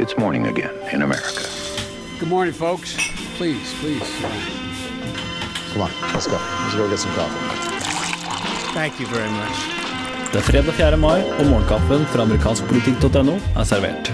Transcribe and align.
It's 0.00 0.16
morning 0.16 0.46
again 0.46 0.72
in 0.94 1.02
America. 1.02 1.44
Good 2.18 2.30
morning, 2.30 2.54
folks. 2.54 2.96
Please, 3.36 3.74
please. 3.80 4.08
Come 5.72 5.82
on, 5.82 5.90
let's 6.14 6.26
go. 6.26 6.38
Let's 6.62 6.74
go 6.74 6.88
get 6.88 6.98
some 6.98 7.12
coffee. 7.12 7.36
Thank 8.72 8.98
you 8.98 9.06
very 9.06 9.28
much. 9.30 9.56
Det 10.32 10.38
er 10.38 10.42
fredag 10.42 10.72
4. 10.72 10.96
mai, 10.96 11.20
og 11.38 11.46
morgenkaffen 11.50 12.06
fra 12.06 12.22
amerikanskpolitikk.no 12.22 13.36
er 13.56 13.64
servert. 13.64 14.12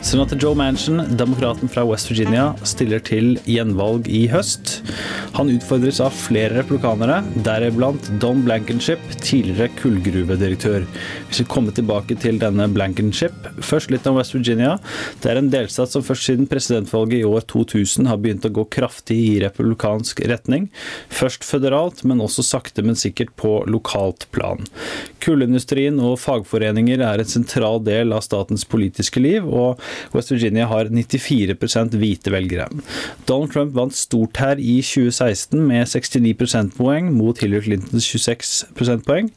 Senator 0.00 0.38
Joe 0.42 0.56
Manchin, 0.56 1.02
demokraten 1.18 1.68
fra 1.68 1.84
West 1.84 2.08
Virginia, 2.10 2.54
stiller 2.64 2.98
til 3.04 3.34
gjenvalg 3.44 4.08
i 4.08 4.24
høst. 4.32 4.78
Han 5.40 5.48
utfordres 5.48 6.02
av 6.04 6.12
flere 6.12 6.52
replikanere, 6.58 7.22
deriblant 7.46 8.10
Don 8.20 8.42
Blankenship, 8.44 9.00
tidligere 9.24 9.70
kullgruvedirektør. 9.78 10.82
Vi 11.30 11.36
skal 11.38 11.46
komme 11.48 11.72
tilbake 11.72 12.12
til 12.20 12.36
denne 12.42 12.66
Blankenship. 12.68 13.46
Først 13.64 13.88
litt 13.88 14.04
om 14.04 14.18
West 14.18 14.34
Virginia. 14.36 14.74
Det 15.24 15.30
er 15.32 15.40
en 15.40 15.48
delstat 15.48 15.94
som 15.94 16.04
først 16.04 16.28
siden 16.28 16.48
presidentvalget 16.50 17.22
i 17.22 17.24
år 17.24 17.46
2000 17.48 18.10
har 18.10 18.20
begynt 18.20 18.44
å 18.44 18.50
gå 18.52 18.66
kraftig 18.68 19.16
i 19.30 19.38
republikansk 19.40 20.20
retning. 20.28 20.66
Først 21.08 21.48
føderalt, 21.48 22.04
men 22.04 22.20
også 22.20 22.44
sakte, 22.44 22.84
men 22.84 23.00
sikkert 23.00 23.32
på 23.40 23.62
lokalt 23.64 24.28
plan. 24.36 24.68
Kullindustrien 25.24 25.96
og 26.04 26.18
fagforeninger 26.20 27.00
er 27.00 27.24
en 27.24 27.32
sentral 27.32 27.80
del 27.88 28.12
av 28.12 28.26
statens 28.28 28.68
politiske 28.68 29.24
liv, 29.24 29.48
og 29.48 29.80
West 30.12 30.36
Virginia 30.36 30.68
har 30.68 30.92
94% 30.92 31.96
hvite 31.96 32.36
velgere. 32.36 32.68
Donald 33.24 33.56
Trump 33.56 33.72
vant 33.80 33.96
stort 33.96 34.44
her 34.44 34.60
i 34.60 34.82
2016 34.84 35.29
med 35.56 35.88
69 35.88 36.34
prosentpoeng 36.38 37.10
mot 37.14 37.38
Hillary 37.40 37.68
Clintons 37.68 38.06
26 38.06 38.52
prosentpoeng, 38.76 39.30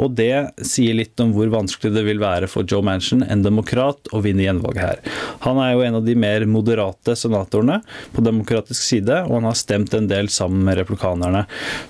og 0.00 0.14
det 0.18 0.54
sier 0.64 0.96
litt 0.96 1.20
om 1.22 1.34
hvor 1.34 1.50
vanskelig 1.52 1.92
det 1.94 2.04
vil 2.06 2.22
være 2.22 2.48
for 2.50 2.66
Joe 2.68 2.84
Manchin, 2.84 3.24
en 3.26 3.44
demokrat, 3.44 4.08
å 4.14 4.22
vinne 4.24 4.44
gjenvalget 4.44 4.82
her. 4.84 5.02
Han 5.44 5.60
er 5.62 5.74
jo 5.74 5.84
en 5.86 5.98
av 6.00 6.06
de 6.06 6.16
mer 6.18 6.46
moderate 6.50 7.16
senatorene 7.18 7.80
på 8.14 8.24
demokratisk 8.24 8.82
side, 8.82 9.22
og 9.28 9.38
han 9.38 9.48
har 9.50 9.58
stemt 9.58 9.94
en 9.96 10.08
del 10.10 10.30
sammen 10.32 10.64
med 10.66 10.78
replikanerne, 10.80 11.44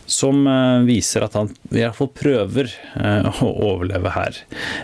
som 0.06 0.44
eh, 0.50 0.84
viser 0.88 1.26
at 1.26 1.38
han 1.38 1.52
i 1.70 1.82
hvert 1.82 1.98
fall 1.98 2.10
prøver 2.14 2.70
eh, 2.70 3.42
å 3.44 3.52
overleve 3.70 4.14
her. 4.14 4.40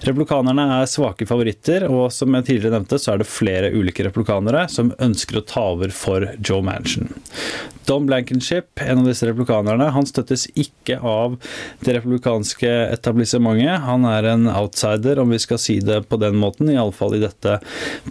Replikanerne 0.07 0.69
er 0.79 0.91
svake 0.91 1.29
favoritter, 1.29 1.89
og 1.91 2.09
som 2.15 2.35
jeg 2.39 2.49
tidligere 2.49 2.79
nevnte, 2.79 3.01
så 3.01 3.15
er 3.15 3.23
det 3.23 3.31
flere 3.31 3.73
ulike 3.75 4.07
replikanere 4.07 4.67
som 4.73 4.95
ønsker 5.01 5.41
å 5.41 5.47
ta 5.47 5.67
over 5.75 5.95
for 5.95 6.29
Joe 6.39 6.63
Manchin. 6.65 7.11
Don 7.89 8.07
Blankenship, 8.07 8.60
en 8.85 9.03
av 9.03 9.09
disse 9.09 9.29
replikanerne, 9.29 9.91
han 9.95 10.09
støttes 10.09 10.47
ikke 10.59 10.99
av 11.01 11.37
det 11.85 11.97
republikanske 11.99 12.71
etablissementet. 12.91 13.85
Han 13.87 14.07
er 14.09 14.29
en 14.33 14.49
outsider, 14.51 15.21
om 15.23 15.33
vi 15.33 15.41
skal 15.43 15.61
si 15.63 15.79
det 15.85 16.03
på 16.11 16.19
den 16.21 16.39
måten, 16.41 16.71
iallfall 16.73 17.17
i 17.19 17.23
dette 17.23 17.59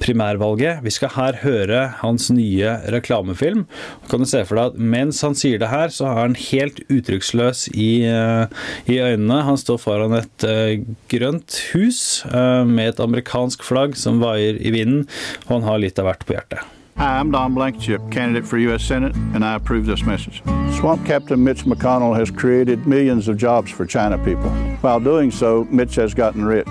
primærvalget. 0.01 0.83
Vi 0.85 0.93
skal 0.93 1.13
her 1.15 1.39
høre 1.43 1.83
hans 2.01 2.29
nye 2.33 2.77
reklamefilm. 2.93 3.65
Kan 4.11 4.25
du 4.25 4.29
se 4.29 4.43
for 4.47 4.59
deg 4.59 4.73
at 4.73 4.81
mens 4.95 5.21
han 5.25 5.37
sier 5.37 5.61
det 5.61 5.71
her, 5.71 5.93
så 5.93 6.09
er 6.09 6.21
han 6.23 6.39
helt 6.49 6.81
uttrykksløs 6.87 7.67
i, 7.73 7.91
eh, 8.09 8.65
i 8.89 8.99
øynene. 9.03 9.43
Han 9.47 9.59
står 9.59 9.81
foran 9.81 10.17
et 10.19 10.47
uh, 10.47 10.95
grønt 11.11 11.61
hus 11.73 12.23
uh, 12.29 12.65
med 12.67 12.93
et 12.93 13.03
amerikansk 13.03 13.63
flagg 13.67 13.97
som 13.99 14.21
vaier 14.23 14.59
i 14.59 14.73
vinden, 14.75 15.07
og 15.47 15.59
han 15.59 15.71
har 15.71 15.81
litt 15.83 16.01
av 16.01 16.09
hvert 16.09 16.27
på 16.27 16.37
hjertet. 16.37 16.78
Hi, 16.99 17.17
I'm 17.17 17.31
Don 17.31 17.53
Blankenship, 17.53 18.01
candidate 18.11 18.45
for 18.45 18.57
U.S. 18.57 18.83
Senate, 18.83 19.15
and 19.15 19.45
I 19.45 19.55
approve 19.55 19.85
this 19.85 20.03
message. 20.03 20.43
Swamp 20.77 21.05
Captain 21.05 21.41
Mitch 21.41 21.63
McConnell 21.63 22.13
has 22.13 22.29
created 22.29 22.87
millions 22.87 23.29
of 23.29 23.37
jobs 23.37 23.71
for 23.71 23.85
China 23.85 24.17
people. 24.17 24.49
While 24.81 24.99
doing 24.99 25.31
so, 25.31 25.65
Mitch 25.71 25.95
has 25.95 26.13
gotten 26.13 26.43
rich. 26.43 26.67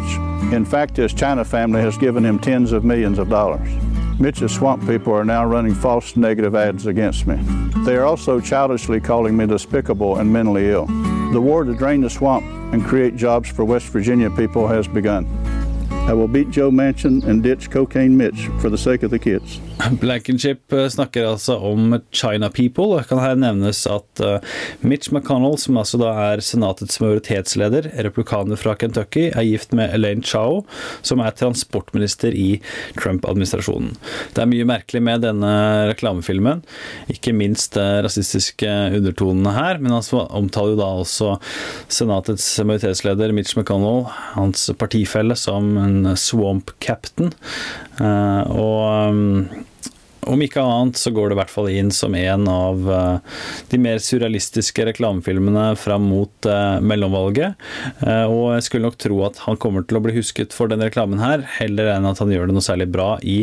In 0.52 0.66
fact, 0.66 0.98
his 0.98 1.14
China 1.14 1.46
family 1.46 1.80
has 1.80 1.96
given 1.96 2.26
him 2.26 2.38
tens 2.38 2.72
of 2.72 2.84
millions 2.84 3.18
of 3.18 3.30
dollars. 3.30 3.70
Mitch's 4.20 4.54
swamp 4.54 4.86
people 4.86 5.14
are 5.14 5.24
now 5.24 5.46
running 5.46 5.74
false 5.74 6.14
negative 6.14 6.54
ads 6.54 6.84
against 6.84 7.26
me. 7.26 7.36
They 7.86 7.96
are 7.96 8.04
also 8.04 8.38
childishly 8.38 9.00
calling 9.00 9.34
me 9.34 9.46
despicable 9.46 10.18
and 10.18 10.30
mentally 10.30 10.68
ill. 10.68 10.84
The 11.32 11.40
war 11.40 11.64
to 11.64 11.74
drain 11.74 12.02
the 12.02 12.10
swamp 12.10 12.44
and 12.74 12.84
create 12.84 13.16
jobs 13.16 13.48
for 13.48 13.64
West 13.64 13.86
Virginia 13.86 14.28
people 14.28 14.68
has 14.68 14.86
begun. 14.86 15.24
I 16.08 16.14
will 16.14 16.26
beat 16.26 16.50
Joe 16.50 16.70
Manchin 16.70 17.22
and 17.28 17.42
ditch 17.42 17.70
Cocaine 17.70 18.16
Mitch 18.16 18.48
for 18.60 18.70
the 18.70 18.78
sake 18.78 19.02
of 19.02 19.10
the 19.10 19.18
kids. 19.18 19.60
Blankenship 20.00 20.72
eh, 20.72 20.88
snakker 20.88 21.26
altså 21.26 21.56
om 21.56 22.00
China 22.10 22.48
People. 22.48 22.96
Det 22.96 23.10
kan 23.10 23.20
her 23.20 23.36
nevnes 23.36 23.82
at 23.86 24.22
eh, 24.24 24.40
Mitch 24.80 25.12
McConnell, 25.12 25.58
som 25.60 25.76
altså 25.76 26.00
da 26.00 26.14
er 26.32 26.42
senatets 26.42 26.96
majoritetsleder, 27.02 27.90
replikaner 28.06 28.56
fra 28.56 28.72
Kentucky, 28.80 29.26
er 29.28 29.46
gift 29.46 29.74
med 29.76 29.92
Elaine 29.94 30.24
Chao, 30.24 30.64
som 31.02 31.20
er 31.20 31.36
transportminister 31.36 32.32
i 32.32 32.62
Trump-administrasjonen. 32.96 33.92
Det 34.32 34.42
er 34.42 34.50
mye 34.50 34.66
merkelig 34.68 35.04
med 35.04 35.26
denne 35.26 35.52
reklamefilmen, 35.92 36.64
ikke 37.12 37.36
minst 37.36 37.76
rasistiske 37.76 38.72
undertonene 38.96 39.52
her, 39.54 39.78
men 39.82 39.92
han 39.94 40.26
omtaler 40.26 40.74
jo 40.74 40.80
da 40.80 40.88
også 41.04 41.30
senatets 41.92 42.48
majoritetsleder 42.64 43.36
Mitch 43.36 43.54
McConnell, 43.58 44.08
hans 44.34 44.70
partifelle, 44.80 45.36
som 45.38 45.76
en 45.78 45.97
swamp 46.18 46.70
captain. 46.84 47.32
Eh, 48.00 48.42
og 48.52 49.64
om 50.28 50.42
ikke 50.44 50.60
annet 50.60 50.98
så 51.00 51.12
går 51.14 51.30
det 51.30 51.36
i 51.36 51.38
hvert 51.38 51.52
fall 51.52 51.70
inn 51.72 51.92
som 51.94 52.16
en 52.18 52.48
av 52.52 52.90
eh, 52.92 53.36
de 53.70 53.80
mer 53.80 54.00
surrealistiske 54.04 54.88
reklamefilmene 54.90 55.70
fram 55.80 56.08
mot 56.10 56.48
eh, 56.48 56.80
mellomvalget. 56.84 57.68
Og 58.28 58.42
jeg 58.56 58.66
skulle 58.66 58.88
nok 58.88 58.98
tro 59.00 59.22
at 59.28 59.40
han 59.46 59.60
kommer 59.60 59.86
til 59.86 60.00
å 60.00 60.04
bli 60.04 60.16
husket 60.18 60.56
for 60.56 60.70
den 60.70 60.84
reklamen 60.84 61.22
her, 61.22 61.46
heller 61.58 61.94
enn 61.94 62.08
at 62.08 62.20
han 62.22 62.34
gjør 62.34 62.50
det 62.50 62.58
noe 62.58 62.68
særlig 62.68 62.90
bra 62.92 63.14
i 63.22 63.40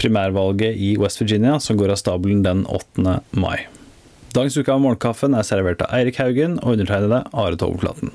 primærvalget 0.00 0.78
i 0.78 0.94
West 1.00 1.24
Virginia, 1.24 1.58
som 1.62 1.80
går 1.80 1.96
av 1.96 2.00
stabelen 2.04 2.46
den 2.46 2.64
8. 2.68 3.20
mai. 3.38 3.66
Dagens 4.38 4.54
uke 4.54 4.70
av 4.70 4.78
Morgenkaffen 4.84 5.34
er 5.34 5.42
servert 5.42 5.80
av 5.82 5.90
Eirik 5.96 6.20
Haugen 6.20 6.60
og 6.60 6.76
undertegnede 6.76 7.24
Are 7.34 7.56
Toveflaten. 7.58 8.12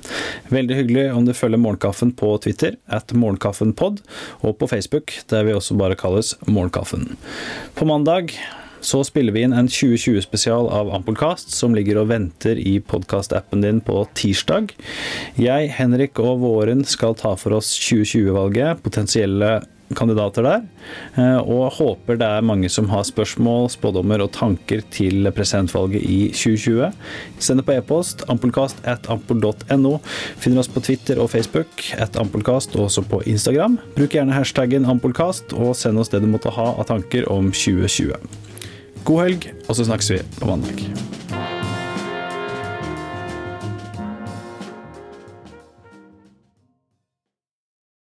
Veldig 0.56 0.78
hyggelig 0.78 1.04
om 1.12 1.26
du 1.28 1.34
følger 1.36 1.60
Morgenkaffen 1.60 2.14
på 2.16 2.30
Twitter, 2.46 2.78
at 2.88 3.12
morgenkaffenpod, 3.12 4.00
og 4.40 4.56
på 4.62 4.70
Facebook, 4.72 5.12
der 5.28 5.44
vi 5.44 5.58
også 5.58 5.76
bare 5.76 6.00
kalles 6.00 6.38
Morgenkaffen. 6.48 7.18
På 7.76 7.90
mandag 7.90 8.32
så 8.84 9.02
spiller 9.04 9.36
vi 9.36 9.44
inn 9.44 9.56
en 9.56 9.68
2020-spesial 9.68 10.70
av 10.72 10.94
Ampelkast, 10.96 11.52
som 11.56 11.76
ligger 11.76 12.00
og 12.00 12.10
venter 12.14 12.60
i 12.60 12.78
podkastappen 12.80 13.64
din 13.64 13.84
på 13.84 14.06
tirsdag. 14.16 14.72
Jeg, 15.40 15.74
Henrik 15.76 16.24
og 16.24 16.40
Våren 16.44 16.88
skal 16.88 17.20
ta 17.20 17.36
for 17.40 17.60
oss 17.60 17.76
2020-valget, 17.84 18.80
potensielle 18.84 19.58
kandidater 19.98 20.46
der. 20.46 20.66
Eh, 21.20 21.40
og 21.40 21.74
håper 21.78 22.20
det 22.20 22.28
er 22.28 22.46
mange 22.46 22.70
som 22.72 22.90
har 22.92 23.06
spørsmål, 23.08 23.70
spådommer 23.74 24.24
og 24.24 24.34
tanker 24.36 24.84
til 24.94 25.30
presidentvalget 25.36 26.04
i 26.04 26.20
2020. 26.34 26.92
Send 27.40 27.62
det 27.62 27.68
på 27.68 27.78
e-post 27.78 28.26
ampelkast 28.32 28.84
at 28.88 29.10
ampel.no. 29.14 29.98
Finner 30.42 30.64
oss 30.64 30.72
på 30.72 30.84
Twitter 30.84 31.22
og 31.22 31.32
Facebook 31.34 31.88
at 31.98 32.20
ampelkast, 32.20 32.78
og 32.78 32.88
også 32.90 33.06
på 33.10 33.24
Instagram. 33.30 33.80
Bruk 33.98 34.16
gjerne 34.16 34.36
hashtaggen 34.36 34.88
ampelkast, 34.90 35.54
og 35.54 35.76
send 35.80 36.02
oss 36.02 36.14
det 36.14 36.24
du 36.24 36.30
måtte 36.32 36.54
ha 36.54 36.74
av 36.74 36.88
tanker 36.90 37.28
om 37.32 37.52
2020. 37.54 38.16
God 39.04 39.26
helg, 39.26 39.52
og 39.68 39.76
så 39.76 39.90
snakkes 39.90 40.16
vi 40.16 40.24
på 40.40 40.48
mandag. 40.48 41.13